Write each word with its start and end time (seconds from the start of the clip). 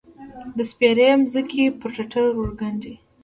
د 0.57 0.57
سپیرې 0.71 1.09
مځکې، 1.21 1.63
پر 1.79 1.89
ټټر 1.95 2.25
ورګنډې 2.35 2.93